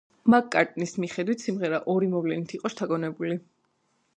[0.33, 3.37] მაკ-კარტნის მიხედვით, სიმღერა ორი მოვლენით იყო შთაგონებული.